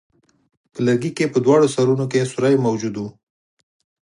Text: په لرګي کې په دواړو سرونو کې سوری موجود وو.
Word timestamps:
په 0.73 0.79
لرګي 0.85 1.11
کې 1.17 1.31
په 1.33 1.37
دواړو 1.45 1.67
سرونو 1.75 2.05
کې 2.11 2.29
سوری 2.31 2.55
موجود 2.65 2.95
وو. 2.97 3.09